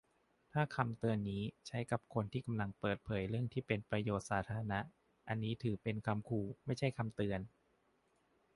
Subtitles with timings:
[0.53, 4.79] ถ้าคำเตือนนี้ใช้กับคนที่กำลังเปิดเผยเรื่องที่เป็นประโยชน์สาธารณะ
[5.27, 7.39] อันนี้ถือเป็นคำขู่ ไม่ใช่คำเตือน